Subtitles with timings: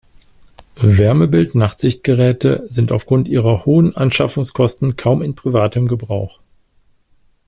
[0.77, 6.39] Wärmebild-Nachtsichtgeräte sind aufgrund ihrer hohen Anschaffungskosten kaum in privatem Gebrauch.